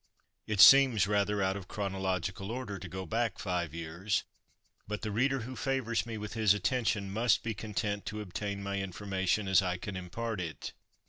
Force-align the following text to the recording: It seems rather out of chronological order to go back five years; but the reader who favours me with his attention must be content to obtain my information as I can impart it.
It 0.47 0.59
seems 0.59 1.05
rather 1.05 1.43
out 1.43 1.55
of 1.55 1.67
chronological 1.67 2.49
order 2.49 2.79
to 2.79 2.87
go 2.89 3.05
back 3.05 3.37
five 3.37 3.71
years; 3.71 4.23
but 4.87 5.03
the 5.03 5.11
reader 5.11 5.41
who 5.41 5.55
favours 5.55 6.07
me 6.07 6.17
with 6.17 6.33
his 6.33 6.55
attention 6.55 7.11
must 7.13 7.43
be 7.43 7.53
content 7.53 8.07
to 8.07 8.19
obtain 8.19 8.63
my 8.63 8.79
information 8.79 9.47
as 9.47 9.61
I 9.61 9.77
can 9.77 9.95
impart 9.95 10.41
it. 10.41 10.73